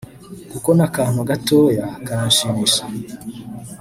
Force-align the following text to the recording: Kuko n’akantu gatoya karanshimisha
Kuko 0.51 0.69
n’akantu 0.77 1.19
gatoya 1.29 1.85
karanshimisha 2.05 2.83